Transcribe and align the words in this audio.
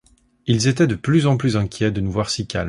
Ils 0.47 0.67
étaient 0.67 0.87
de 0.87 0.95
plus 0.95 1.27
en 1.27 1.37
plus 1.37 1.55
inquiets 1.57 1.91
de 1.91 2.01
nous 2.01 2.09
voir 2.11 2.31
si 2.31 2.47
calmes. 2.47 2.59